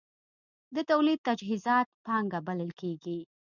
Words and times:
د 0.75 0.77
تولید 0.89 1.19
تجهیزات 1.27 1.87
پانګه 2.05 2.39
بلل 2.47 2.71
کېږي. 2.81 3.19